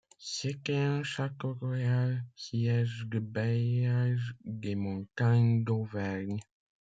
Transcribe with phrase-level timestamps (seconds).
[0.17, 6.39] C'était un château royal, siège du Bailliage des Montagnes d'Auvergne.